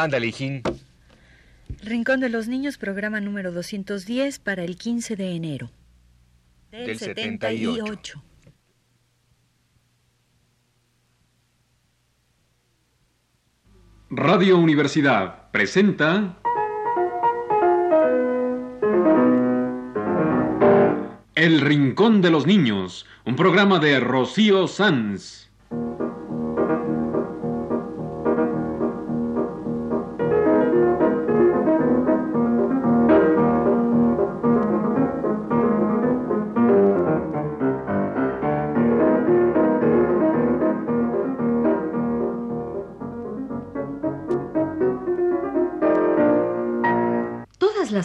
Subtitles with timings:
[0.00, 0.62] Ándale, hijín.
[1.82, 5.70] Rincón de los Niños, programa número 210 para el 15 de enero.
[6.70, 8.22] Del, Del 78.
[14.08, 16.38] Radio Universidad presenta
[21.34, 25.49] El Rincón de los Niños, un programa de Rocío Sanz.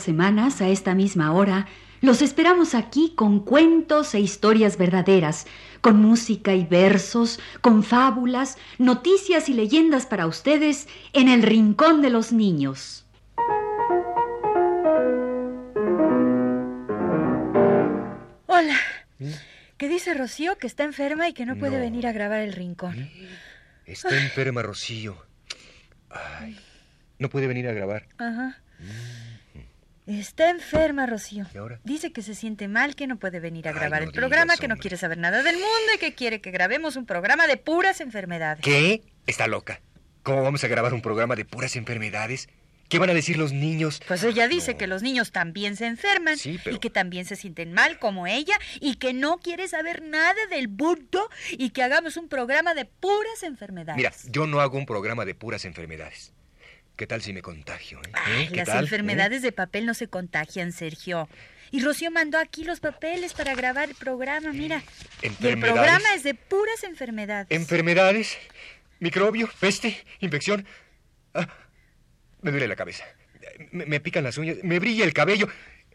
[0.05, 1.68] Semanas, a esta misma hora,
[2.02, 5.46] los esperamos aquí con cuentos e historias verdaderas,
[5.82, 12.10] con música y versos, con fábulas, noticias y leyendas para ustedes en el Rincón de
[12.12, 13.05] los Niños.
[18.48, 18.77] Hola.
[19.77, 20.57] ¿Qué dice Rocío?
[20.57, 21.84] Que está enferma y que no puede No.
[21.84, 23.10] venir a grabar el rincón.
[23.85, 25.18] Está enferma, Rocío.
[26.10, 26.57] Ay,
[27.20, 28.07] no puede venir a grabar.
[28.18, 28.57] Ajá.
[30.07, 31.45] Está enferma, Rocío.
[31.53, 31.79] ¿Y ahora?
[31.84, 34.55] Dice que se siente mal, que no puede venir a Ay, grabar no el programa,
[34.55, 34.81] que no hombre.
[34.81, 38.63] quiere saber nada del mundo y que quiere que grabemos un programa de puras enfermedades.
[38.63, 39.01] ¿Qué?
[39.26, 39.81] Está loca.
[40.21, 42.48] ¿Cómo vamos a grabar un programa de puras enfermedades?
[42.87, 43.99] ¿Qué van a decir los niños?
[44.07, 44.77] Pues ella dice No.
[44.77, 48.27] que los niños también se enferman Sí, pero- y que también se sienten mal como
[48.27, 52.85] ella y que no quiere saber nada del bulto y que hagamos un programa de
[52.85, 53.98] puras enfermedades.
[53.98, 56.31] Mira, yo no hago un programa de puras enfermedades.
[56.96, 57.99] ¿Qué tal si me contagio?
[57.99, 58.12] eh?
[58.13, 58.48] Ay, ¿Eh?
[58.49, 58.84] ¿Qué las tal?
[58.85, 61.27] enfermedades de papel no se contagian, Sergio.
[61.71, 64.81] Y Rocío mandó aquí los papeles para grabar el programa, mira.
[65.22, 67.47] Y el programa es de puras enfermedades.
[67.50, 68.38] ¿Enfermedades?
[69.00, 69.50] ¿Microbio?
[69.59, 69.97] ¿Peste?
[70.22, 70.66] ¿Infección?
[71.34, 71.47] Ah,
[72.41, 73.03] me duele la cabeza.
[73.72, 74.57] Me, me pican las uñas.
[74.63, 75.50] Me brilla el cabello.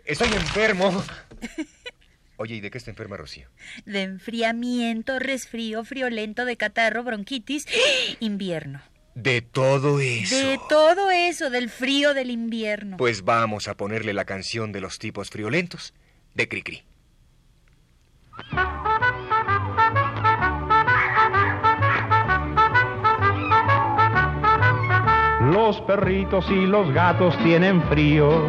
[0.04, 1.02] Estoy enfermo.
[2.36, 3.48] Oye, ¿y de qué está enferma Rocío?
[3.84, 7.66] de enfriamiento, resfrío, friolento, de catarro, bronquitis,
[8.18, 8.82] invierno.
[9.20, 10.34] De todo eso.
[10.34, 12.96] De todo eso, del frío del invierno.
[12.96, 15.92] Pues vamos a ponerle la canción de los tipos friolentos
[16.34, 16.82] de Cricri.
[25.52, 28.48] Los perritos y los gatos tienen frío,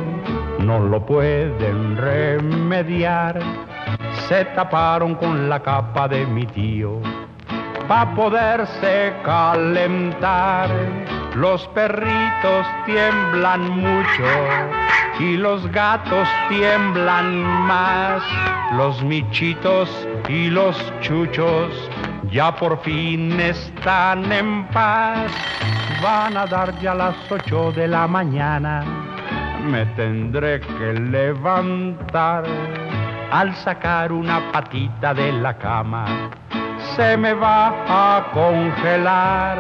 [0.60, 3.42] no lo pueden remediar.
[4.30, 7.02] Se taparon con la capa de mi tío
[7.88, 10.70] pa' poderse calentar.
[11.36, 14.26] Los perritos tiemblan mucho
[15.20, 18.22] y los gatos tiemblan más.
[18.74, 19.90] Los michitos
[20.28, 21.90] y los chuchos
[22.32, 25.32] ya por fin están en paz.
[26.02, 28.84] Van a dar ya las ocho de la mañana.
[29.64, 32.46] Me tendré que levantar
[33.32, 36.32] al sacar una patita de la cama.
[36.96, 39.58] Se me va a congelar.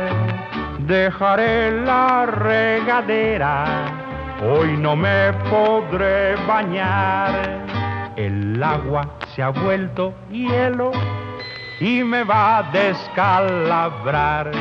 [0.79, 3.65] Dejaré la regadera.
[4.43, 7.31] Hoy no me podré bañar.
[8.15, 10.91] El agua se ha vuelto hielo
[11.79, 14.51] y me va a descalabrar.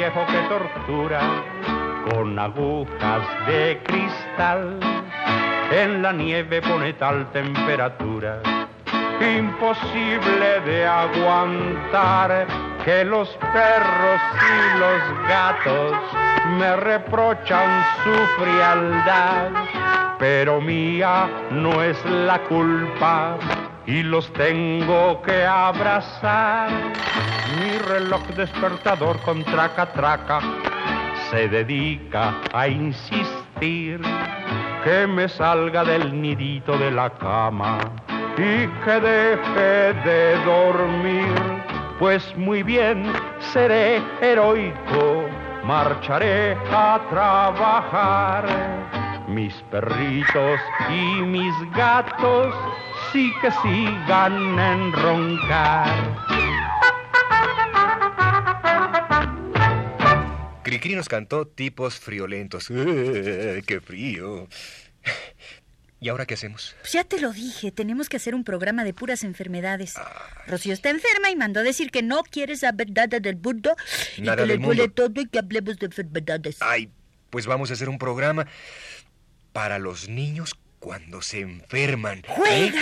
[0.00, 1.20] Viejo que tortura
[2.10, 4.80] con agujas de cristal.
[5.70, 8.40] En la nieve pone tal temperatura
[9.20, 12.46] imposible de aguantar
[12.82, 14.20] que los perros
[14.54, 15.96] y los gatos
[16.58, 19.50] me reprochan su frialdad.
[20.18, 23.36] Pero mía no es la culpa
[23.84, 26.70] y los tengo que abrazar.
[27.90, 30.38] Reloj despertador con traca traca
[31.28, 34.00] se dedica a insistir
[34.84, 37.80] que me salga del nidito de la cama
[38.38, 41.34] y que deje de dormir.
[41.98, 45.24] Pues muy bien, seré heroico,
[45.64, 48.46] marcharé a trabajar.
[49.26, 50.60] Mis perritos
[50.90, 52.54] y mis gatos
[53.10, 56.29] sí que sigan en roncar.
[60.70, 62.66] Cricri nos cantó tipos friolentos.
[62.70, 64.48] ¡Eh, ¡Qué frío!
[65.98, 66.76] ¿Y ahora qué hacemos?
[66.80, 69.94] Pues ya te lo dije, tenemos que hacer un programa de puras enfermedades.
[70.46, 73.74] Rocío está enferma y mandó decir que no quiere saber nada del mundo
[74.16, 76.58] y Nada que le duele todo y que hablemos de enfermedades.
[76.60, 76.90] Ay,
[77.30, 78.46] pues vamos a hacer un programa
[79.52, 82.22] para los niños cuando se enferman.
[82.48, 82.72] ¿eh?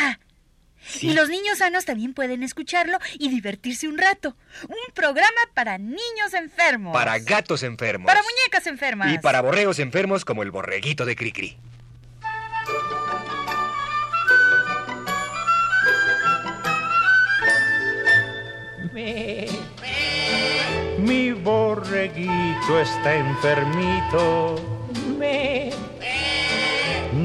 [1.00, 4.36] Y los niños sanos también pueden escucharlo y divertirse un rato.
[4.68, 6.92] Un programa para niños enfermos.
[6.92, 8.06] Para gatos enfermos.
[8.06, 9.12] Para muñecas enfermas.
[9.12, 11.58] Y para borregos enfermos como el borreguito de Cricri.
[20.98, 24.67] Mi borreguito está enfermito.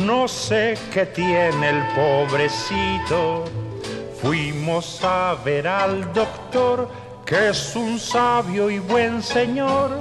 [0.06, 3.46] No sé qué tiene el pobrecito.
[4.22, 6.90] Fuimos a ver al doctor,
[7.26, 9.92] que es un sabio y buen señor,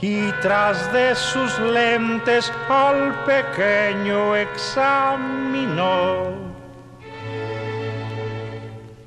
[0.00, 6.32] y tras de sus lentes al pequeño examinó.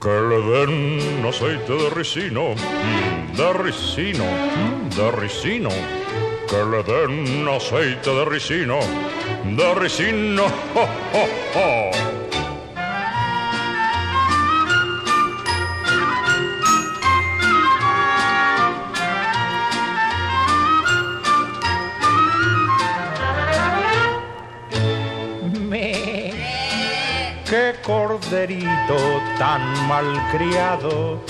[0.02, 5.70] Que le den aceite de ricino, mm, de ricino, mm, de ricino.
[6.50, 8.80] Que le den aceite de ricino,
[9.54, 10.44] de ricino.
[10.74, 12.16] ¡Jo, jo, jo!
[27.48, 31.22] Qué corderito tan malcriado.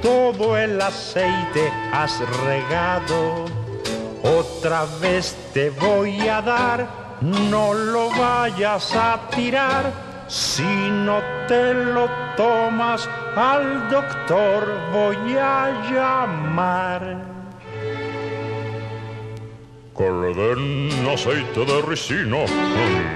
[0.00, 3.49] Todo el aceite has regado.
[4.38, 6.86] Otra vez te voy a dar.
[7.20, 9.92] No lo vayas a tirar.
[10.28, 17.30] Si no te lo tomas, al doctor voy a llamar.
[20.30, 22.44] Den aceite de ricino,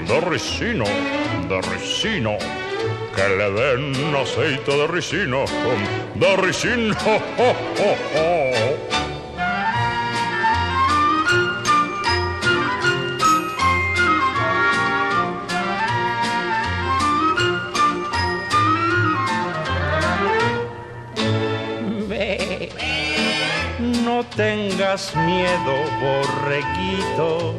[0.09, 0.85] de ricino,
[1.49, 2.37] de ricino.
[3.15, 5.45] Que le den aceite de ricino,
[6.17, 6.95] de ricino.
[24.05, 27.55] No tengas miedo, borreguito.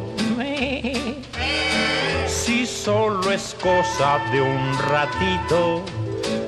[2.27, 5.81] Si solo es cosa de un ratito,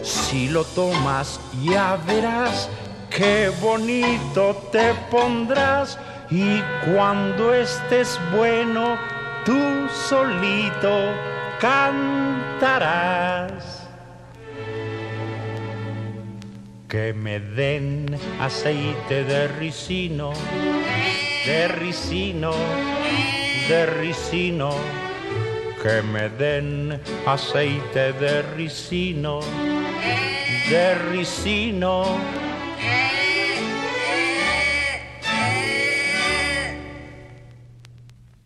[0.03, 2.69] si lo tomas ya verás
[3.09, 5.97] qué bonito te pondrás
[6.29, 8.97] y cuando estés bueno,
[9.45, 11.11] tú solito
[11.59, 12.97] cantarás.
[16.87, 20.31] Que me den aceite de ricino,
[21.45, 22.53] de ricino,
[23.67, 24.69] de ricino.
[25.83, 29.41] Que me den aceite de ricino,
[30.69, 32.17] de ricino.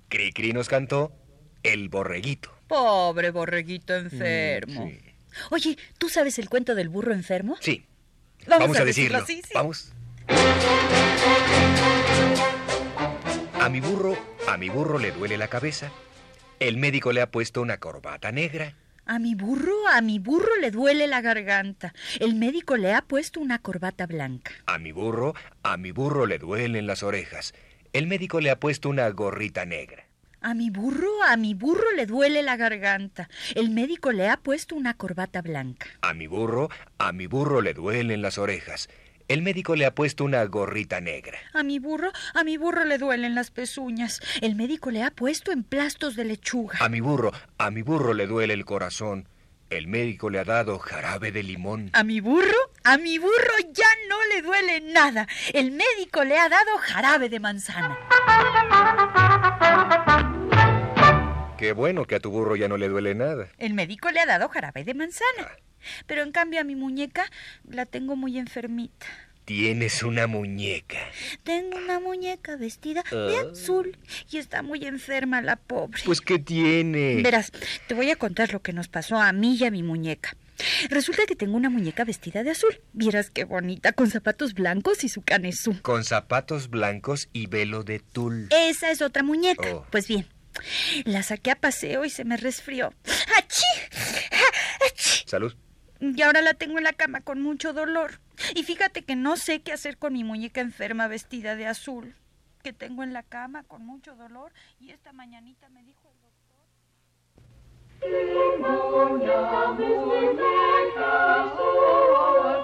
[0.09, 1.11] Cricri nos cantó
[1.61, 2.51] El borreguito.
[2.67, 4.87] Pobre borreguito enfermo.
[4.87, 5.01] Mm, sí.
[5.51, 7.55] Oye, ¿tú sabes el cuento del burro enfermo?
[7.59, 7.85] Sí.
[8.47, 9.19] Vamos a, a decirlo.
[9.19, 9.53] decirlo, sí, sí.
[9.53, 9.93] Vamos.
[13.59, 15.91] A mi burro, a mi burro le duele la cabeza.
[16.59, 18.75] El médico le ha puesto una corbata negra.
[19.05, 21.93] A mi burro, a mi burro le duele la garganta.
[22.19, 24.51] El médico le ha puesto una corbata blanca.
[24.67, 27.53] A mi burro, a mi burro le duelen las orejas.
[27.93, 30.05] El médico le ha puesto una gorrita negra.
[30.43, 33.29] A mi burro, a mi burro le duele la garganta.
[33.53, 35.85] El médico le ha puesto una corbata blanca.
[36.01, 38.89] A mi burro, a mi burro le duelen las orejas.
[39.27, 41.37] El médico le ha puesto una gorrita negra.
[41.53, 44.19] A mi burro, a mi burro le duelen las pezuñas.
[44.41, 46.79] El médico le ha puesto emplastos de lechuga.
[46.81, 49.29] A mi burro, a mi burro le duele el corazón.
[49.69, 51.91] El médico le ha dado jarabe de limón.
[51.93, 55.27] A mi burro, a mi burro ya no le duele nada.
[55.53, 57.97] El médico le ha dado jarabe de manzana.
[61.61, 63.47] Qué bueno que a tu burro ya no le duele nada.
[63.59, 65.51] El médico le ha dado jarabe de manzana.
[66.07, 67.29] Pero en cambio a mi muñeca
[67.69, 69.05] la tengo muy enfermita.
[69.45, 70.97] Tienes una muñeca.
[71.43, 73.95] Tengo una muñeca vestida de azul
[74.31, 76.01] y está muy enferma la pobre.
[76.03, 77.21] Pues, ¿qué tiene?
[77.21, 77.51] Verás,
[77.87, 80.35] te voy a contar lo que nos pasó a mí y a mi muñeca.
[80.89, 82.81] Resulta que tengo una muñeca vestida de azul.
[82.93, 85.79] Vieras qué bonita, con zapatos blancos y su canesú.
[85.83, 88.47] Con zapatos blancos y velo de tul.
[88.49, 89.75] Esa es otra muñeca.
[89.75, 89.85] Oh.
[89.91, 90.25] Pues bien,
[91.05, 92.93] la saqué a paseo y se me resfrió.
[93.37, 93.63] ¡Achí!
[94.85, 95.23] ¡Achí!
[95.27, 95.55] Salud.
[95.99, 98.19] Y ahora la tengo en la cama con mucho dolor.
[98.55, 102.15] Y fíjate que no sé qué hacer con mi muñeca enferma vestida de azul,
[102.63, 104.51] que tengo en la cama con mucho dolor.
[104.79, 106.65] Y esta mañanita me dijo el doctor.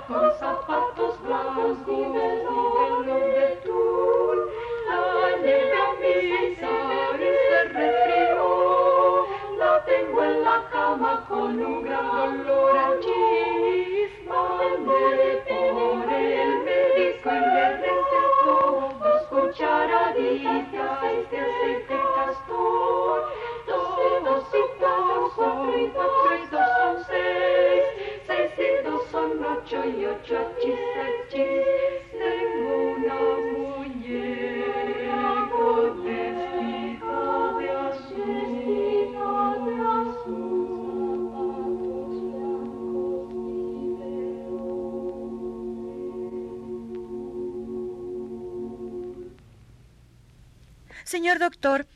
[0.07, 3.97] Con zapatos blancos de tul.
[51.49, 51.87] Doctor,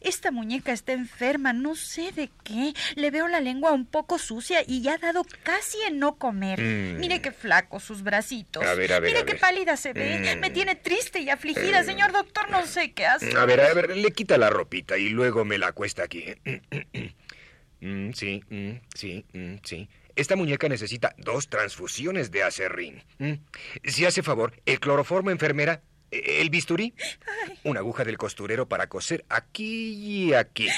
[0.00, 2.74] esta muñeca está enferma, no sé de qué.
[2.94, 6.60] Le veo la lengua un poco sucia y ya ha dado casi en no comer.
[6.60, 6.98] Mm.
[7.00, 8.62] Mire qué flaco sus bracitos.
[8.64, 9.40] A ver, a ver, Mire a qué ver.
[9.40, 10.36] pálida se ve.
[10.36, 10.40] Mm.
[10.40, 11.82] Me tiene triste y afligida.
[11.84, 13.36] Señor doctor, no sé qué hacer.
[13.38, 16.24] A ver, a ver, le quita la ropita y luego me la acuesta aquí.
[17.80, 18.42] Mm, sí,
[18.96, 19.24] sí,
[19.62, 19.88] sí.
[20.16, 23.04] Esta muñeca necesita dos transfusiones de acerrín.
[23.84, 26.94] Si hace favor, el cloroformo enfermera, eh, el bisturí,
[27.64, 30.68] una aguja del costurero para coser aquí y aquí.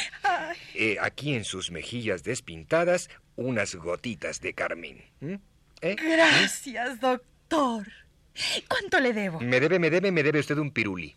[0.75, 5.03] Eh, aquí en sus mejillas despintadas, unas gotitas de carmín.
[5.21, 5.35] ¿Mm?
[5.83, 5.97] ¿Eh?
[5.97, 7.87] gracias, doctor.
[8.69, 9.41] ¿Cuánto le debo?
[9.41, 11.17] Me debe, me debe, me debe usted un piruli.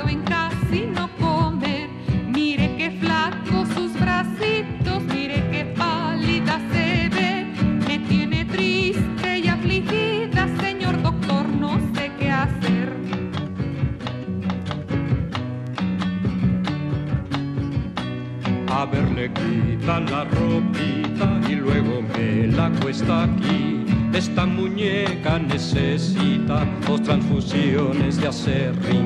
[0.00, 1.88] En casi no comer.
[2.28, 7.46] Mire qué flaco sus bracitos, mire qué pálida se ve.
[7.86, 12.92] Me tiene triste y afligida, señor doctor, no sé qué hacer.
[18.68, 23.84] A ver, le quita la ropita y luego me la cuesta aquí.
[24.14, 29.01] Esta muñeca necesita dos transfusiones de acerrín.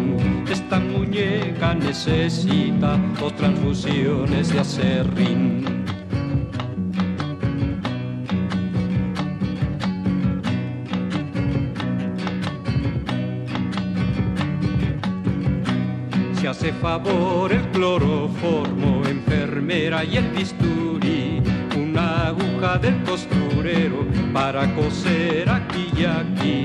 [1.96, 5.64] Necesita dos transfusiones de acerrín.
[16.38, 21.42] Si hace favor el cloroformo, enfermera y el bisturí,
[21.74, 26.55] una aguja del costurero para coser aquí y aquí,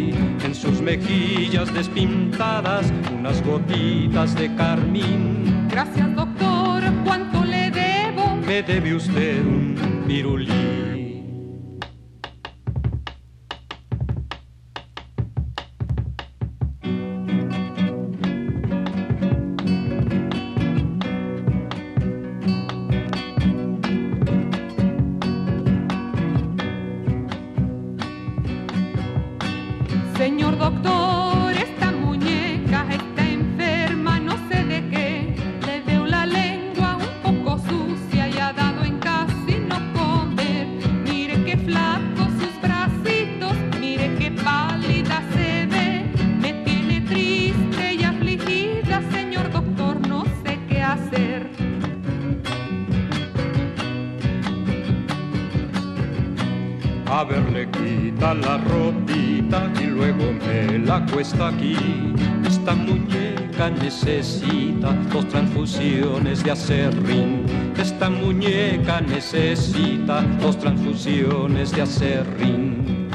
[0.72, 5.68] sus mejillas despintadas, unas gotitas de carmín.
[5.70, 8.36] Gracias doctor, ¿cuánto le debo?
[8.48, 9.76] Me debe usted un
[10.08, 10.91] pirulí.
[57.14, 61.76] A ver, le quita la ropita y luego me la cuesta aquí.
[62.48, 67.46] Esta muñeca necesita dos transfusiones de acerrín.
[67.78, 73.10] Esta muñeca necesita dos transfusiones de acerrín.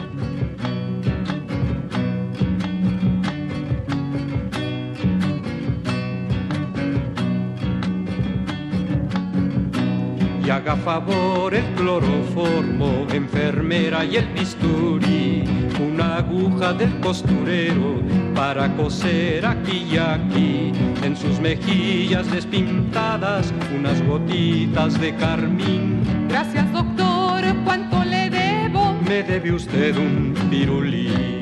[10.44, 15.44] Y haga favor el cloroformo, enfermera y el bisturí,
[15.80, 18.02] una aguja del costurero
[18.34, 20.72] para coser aquí y aquí,
[21.02, 26.02] en sus mejillas despintadas, unas gotitas de carmín.
[26.28, 28.94] Gracias doctor, ¿cuánto le debo?
[29.06, 31.36] Me debe usted un pirulí.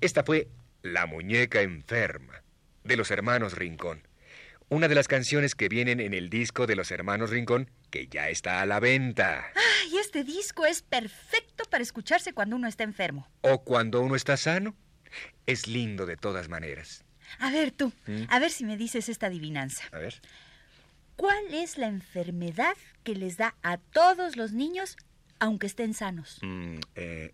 [0.00, 0.48] Esta fue
[0.82, 2.42] La muñeca enferma,
[2.84, 4.07] de los hermanos Rincón.
[4.70, 8.28] Una de las canciones que vienen en el disco de los hermanos Rincón, que ya
[8.28, 9.46] está a la venta.
[9.54, 13.26] Ay, este disco es perfecto para escucharse cuando uno está enfermo.
[13.40, 14.74] O cuando uno está sano.
[15.46, 17.02] Es lindo de todas maneras.
[17.38, 18.24] A ver tú, ¿Mm?
[18.28, 19.84] a ver si me dices esta adivinanza.
[19.92, 20.20] A ver.
[21.16, 24.96] ¿Cuál es la enfermedad que les da a todos los niños
[25.40, 26.38] aunque estén sanos?
[26.42, 27.32] Mm, eh,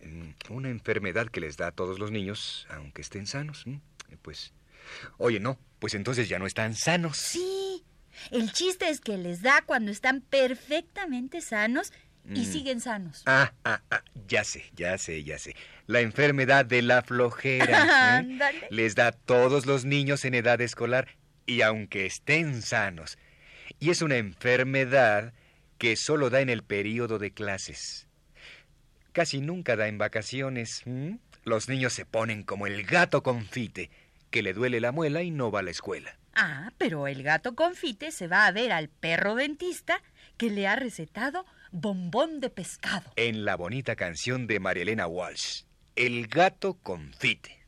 [0.48, 3.66] mm, una enfermedad que les da a todos los niños, aunque estén sanos.
[3.66, 3.74] mm,
[4.10, 4.52] eh, Pues.
[5.18, 7.16] Oye, no, pues entonces ya no están sanos.
[7.16, 7.84] Sí,
[8.30, 11.92] el chiste es que les da cuando están perfectamente sanos
[12.26, 12.52] y Mm.
[12.52, 13.22] siguen sanos.
[13.26, 15.54] Ah, ah, ah, ya sé, ya sé, ya sé.
[15.86, 18.20] La enfermedad de la flojera.
[18.26, 18.66] ¿eh?
[18.70, 21.08] Les da a todos los niños en edad escolar
[21.44, 23.18] y aunque estén sanos.
[23.78, 25.34] Y es una enfermedad
[25.76, 28.06] que solo da en el período de clases.
[29.12, 30.82] Casi nunca da en vacaciones.
[31.44, 33.90] Los niños se ponen como el gato confite,
[34.34, 36.18] que le duele la muela y no va a la escuela.
[36.34, 40.02] Ah, pero el gato confite se va a ver al perro dentista
[40.36, 43.12] que le ha recetado bombón de pescado.
[43.14, 45.62] En la bonita canción de Marielena Walsh,
[45.94, 47.60] El gato confite.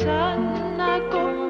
[0.00, 1.43] sana go.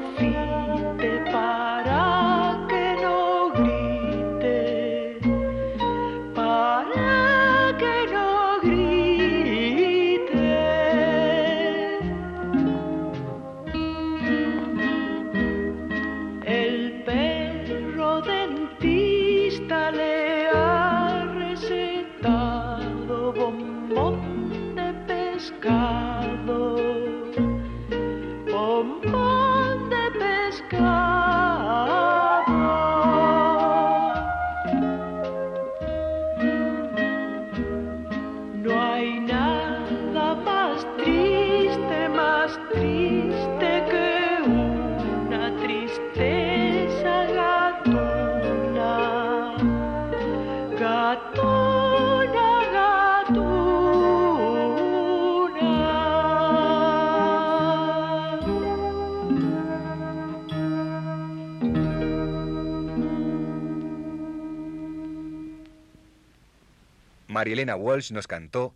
[67.45, 68.75] Marielena Walsh nos cantó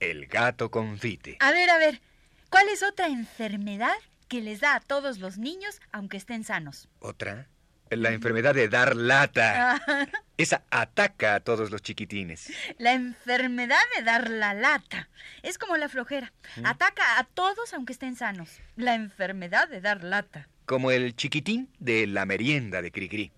[0.00, 1.36] El gato confite.
[1.40, 2.00] A ver, a ver,
[2.48, 3.92] ¿cuál es otra enfermedad
[4.26, 6.88] que les da a todos los niños aunque estén sanos?
[7.00, 7.46] ¿Otra?
[7.90, 9.74] La enfermedad de dar lata.
[9.86, 10.06] Ah,
[10.38, 12.50] Esa ataca a todos los chiquitines.
[12.78, 15.10] la enfermedad de dar la lata.
[15.42, 16.32] Es como la flojera.
[16.64, 18.60] Ataca a todos aunque estén sanos.
[18.76, 20.48] La enfermedad de dar lata.
[20.64, 23.30] Como el chiquitín de la merienda de Cricri.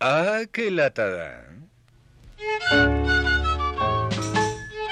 [0.00, 1.46] ¡Ah, qué lata da!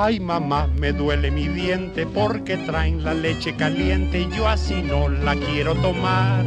[0.00, 5.08] Ay mamá, me duele mi diente porque traen la leche caliente y yo así no
[5.08, 6.46] la quiero tomar.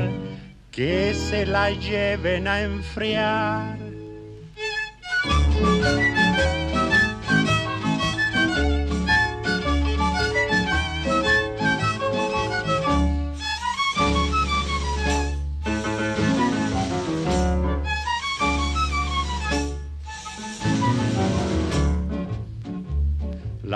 [0.72, 3.81] Que se la lleven a enfriar.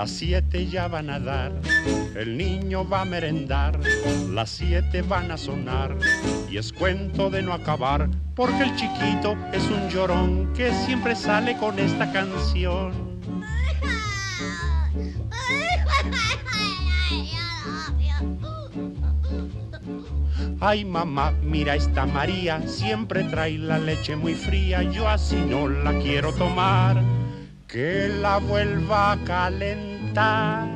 [0.06, 1.50] Las siete ya van a dar,
[2.14, 3.76] el niño va a merendar,
[4.30, 5.96] las siete van a sonar
[6.48, 11.56] y es cuento de no acabar, porque el chiquito es un llorón que siempre sale
[11.56, 12.92] con esta canción.
[20.60, 25.98] Ay mamá, mira esta María, siempre trae la leche muy fría, yo así no la
[25.98, 27.02] quiero tomar,
[27.66, 29.95] que la vuelva a calentar.
[30.16, 30.75] Las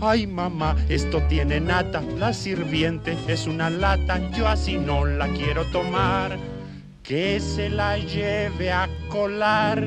[0.00, 5.64] Ay mamá, esto tiene nata, la sirviente es una lata, yo así no la quiero
[5.70, 6.36] tomar,
[7.02, 9.82] que se la lleve a colar.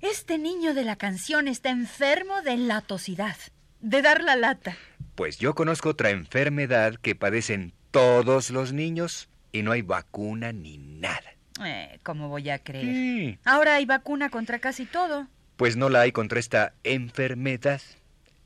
[0.00, 3.36] Este niño de la canción está enfermo de latosidad,
[3.80, 4.76] de dar la lata.
[5.14, 10.76] Pues yo conozco otra enfermedad que padecen todos los niños y no hay vacuna ni
[10.76, 11.32] nada.
[11.64, 12.84] Eh, ¿Cómo voy a creer?
[12.84, 13.38] Sí.
[13.46, 15.28] Ahora hay vacuna contra casi todo.
[15.56, 17.80] Pues no la hay contra esta enfermedad.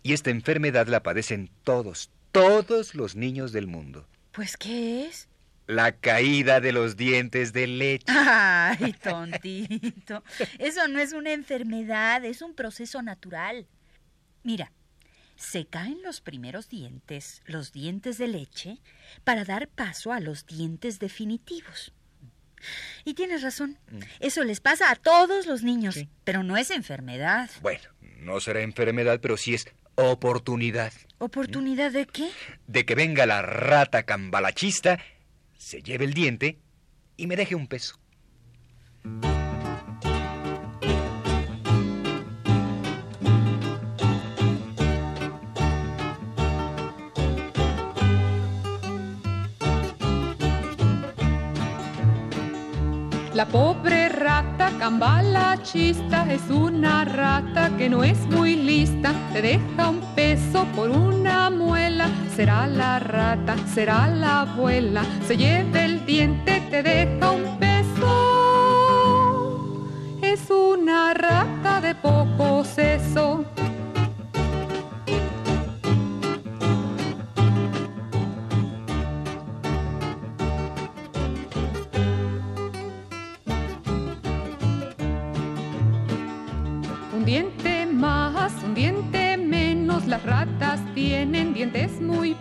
[0.04, 4.06] Y esta enfermedad la padecen todos, todos los niños del mundo.
[4.30, 5.28] Pues, ¿qué es?
[5.66, 8.04] La caída de los dientes de leche.
[8.08, 10.22] Ay, tontito.
[10.60, 13.66] Eso no es una enfermedad, es un proceso natural.
[14.44, 14.70] Mira,
[15.40, 18.79] se caen los primeros dientes, los dientes de leche,
[19.24, 21.92] para dar paso a los dientes definitivos.
[23.07, 23.79] Y tienes razón,
[24.20, 26.09] eso les pasa a todos los niños, Sí.
[26.24, 27.48] pero no es enfermedad.
[27.62, 32.29] Bueno, no será enfermedad, pero sí es oportunidad ¿Oportunidad de qué?
[32.66, 34.98] de que venga la rata cambalachista,
[35.57, 36.59] se lleve el diente
[37.16, 37.98] y me deje un peso.
[53.32, 59.14] La pobre rata cambalachista es una rata que no es muy lista.
[59.32, 62.08] Te deja un peso por una muela.
[62.34, 65.04] Será la rata, será la abuela.
[65.28, 68.10] Se lleva el diente, te deja un peso.
[70.20, 73.44] Es una rata de poco seso.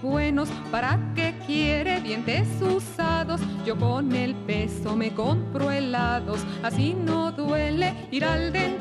[0.02, 0.50] Buenos.
[0.72, 3.42] ¿Para qué quiere dientes usados?
[3.66, 6.40] Yo con el peso me compro helados.
[6.64, 8.79] Así no duele ir al dentista.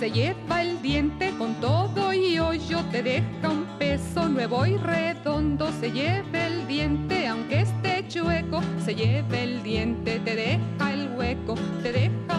[0.00, 5.70] Se lleva el diente con todo y hoyo te deja un peso nuevo y redondo.
[5.78, 11.54] Se lleva el diente aunque esté chueco se lleva el diente te deja el hueco
[11.82, 12.29] te deja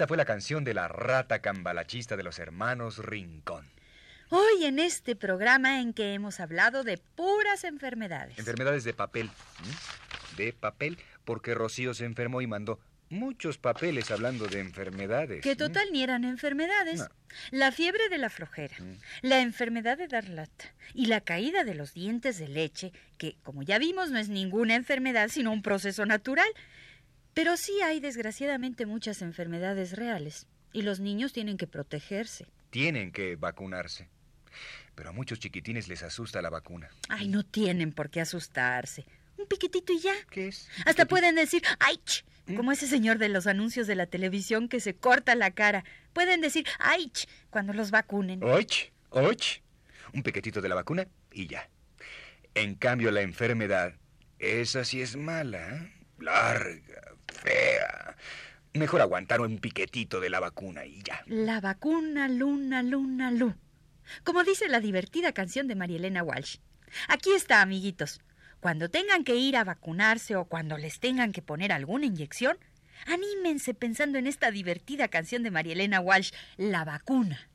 [0.00, 3.70] Esta fue la canción de la rata cambalachista de los hermanos Rincón.
[4.30, 8.38] Hoy en este programa en que hemos hablado de puras enfermedades.
[8.38, 9.28] Enfermedades de papel.
[10.38, 15.42] De papel, porque Rocío se enfermó y mandó muchos papeles hablando de enfermedades.
[15.42, 17.00] Que total ni eran enfermedades.
[17.00, 17.08] No.
[17.50, 18.76] La fiebre de la flojera,
[19.20, 23.62] la enfermedad de dar lata y la caída de los dientes de leche, que como
[23.62, 26.48] ya vimos no es ninguna enfermedad sino un proceso natural.
[27.34, 32.46] Pero sí hay desgraciadamente muchas enfermedades reales y los niños tienen que protegerse.
[32.70, 34.08] Tienen que vacunarse.
[34.94, 36.90] Pero a muchos chiquitines les asusta la vacuna.
[37.08, 39.06] Ay, no tienen por qué asustarse.
[39.38, 40.12] Un piquitito y ya.
[40.30, 40.68] ¿Qué es?
[40.84, 41.96] Hasta pueden decir, ¡ay!
[42.04, 42.24] ch",
[42.56, 45.84] Como ese señor de los anuncios de la televisión que se corta la cara.
[46.12, 47.10] Pueden decir, ¡ay!
[47.10, 48.42] ch", cuando los vacunen.
[48.42, 49.42] Och, och.
[50.12, 51.68] Un pequetito de la vacuna y ya.
[52.54, 53.94] En cambio, la enfermedad,
[54.40, 55.76] esa sí es mala.
[55.76, 55.92] ¿eh?
[56.20, 58.16] Larga, fea.
[58.74, 61.22] Mejor aguantar un piquetito de la vacuna y ya.
[61.26, 63.54] La vacuna, luna, luna, lu.
[64.24, 66.58] Como dice la divertida canción de María Elena Walsh.
[67.08, 68.20] Aquí está, amiguitos.
[68.60, 72.58] Cuando tengan que ir a vacunarse o cuando les tengan que poner alguna inyección,
[73.06, 77.48] anímense pensando en esta divertida canción de María Elena Walsh, La vacuna.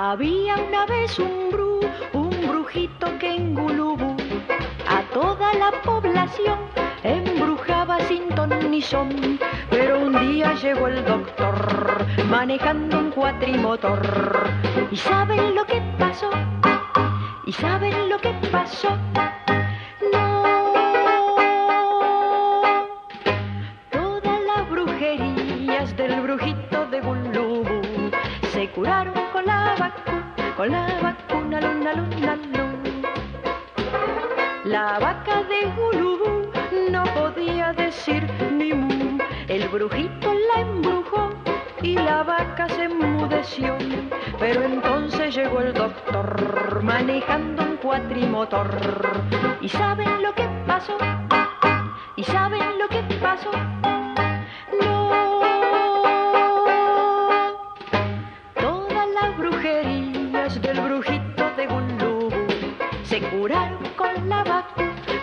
[0.00, 1.67] Había una vez un bru,
[2.78, 4.16] brujito que en Gulubú
[4.86, 6.58] a toda la población
[7.02, 9.38] embrujaba sin ton ni son.
[9.68, 14.48] Pero un día llegó el doctor manejando un cuatrimotor.
[14.92, 16.30] ¿Y saben lo que pasó?
[17.46, 18.96] ¿Y saben lo que pasó?
[20.12, 20.44] No.
[23.90, 28.10] Todas las brujerías del brujito de Gulubú
[28.52, 32.57] se curaron con la vacuna, con la vacuna, luna, luna, luna.
[35.48, 36.50] De Gulubú
[36.90, 39.18] no podía decir ni mu.
[39.46, 41.30] El brujito la embrujó
[41.80, 43.76] y la vaca se enmudeció.
[44.38, 48.68] Pero entonces llegó el doctor manejando un cuatrimotor.
[49.62, 50.98] ¿Y saben lo que pasó?
[52.16, 53.50] ¿Y saben lo que pasó?
[54.82, 55.40] No.
[58.60, 62.30] Todas las brujerías del brujito de Gulubú
[63.04, 63.77] se curaron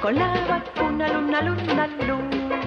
[0.06, 2.60] con la vacuna, luna, luna, luna.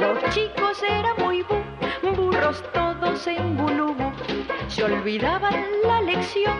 [0.00, 4.10] Los chicos eran muy bu- burros todos en Gulubú.
[4.68, 6.56] Se olvidaban la lección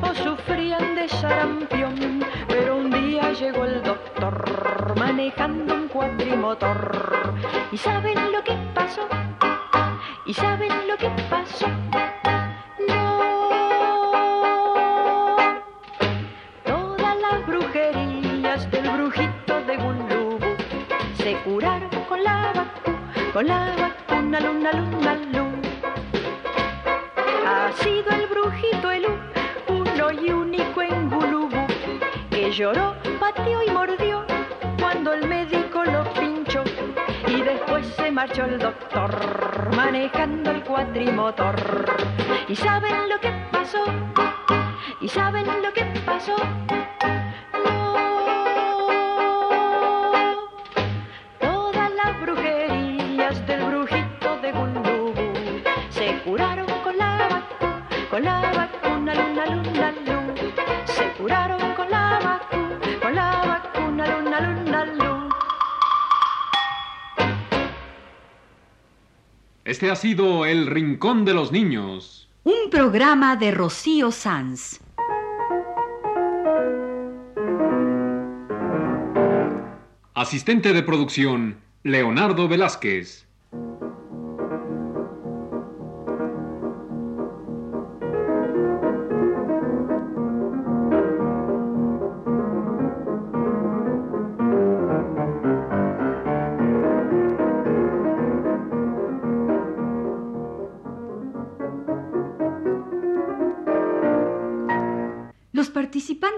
[0.00, 2.24] o sufrían de sarampión.
[2.48, 7.34] Pero un día llegó el doctor manejando un cuatrimotor.
[7.70, 9.06] ¿Y saben lo que pasó?
[10.24, 11.66] ¿Y saben lo que pasó?
[22.44, 25.68] Con la vacuna, con la vacuna, luna, luna, luna.
[27.46, 29.06] Ha sido el brujito el
[29.68, 31.66] uno y único en Gulubú
[32.30, 34.24] que lloró, pateó y mordió
[34.78, 36.62] cuando el médico lo pinchó.
[37.26, 41.56] Y después se marchó el doctor manejando el cuatrimotor.
[42.48, 43.84] ¿Y saben lo que pasó?
[45.00, 46.36] ¿Y saben lo que pasó?
[58.14, 60.34] Con la vacuna, luna, luna, luna.
[60.84, 65.28] Se curaron con la vacuna, con la vacuna, luna, luna, luna.
[69.64, 72.28] Este ha sido El Rincón de los Niños.
[72.44, 74.78] Un programa de Rocío Sanz.
[80.14, 83.23] Asistente de producción, Leonardo Velázquez.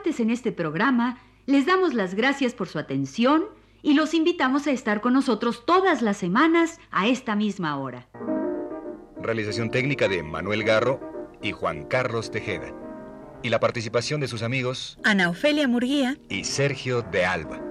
[0.06, 3.44] Participantes en este programa les damos las gracias por su atención
[3.82, 8.06] y los invitamos a estar con nosotros todas las semanas a esta misma hora.
[9.20, 11.00] Realización técnica de Manuel Garro
[11.42, 12.72] y Juan Carlos Tejeda.
[13.42, 16.16] Y la participación de sus amigos Ana Ofelia Murguía.
[16.28, 17.65] y Sergio de Alba.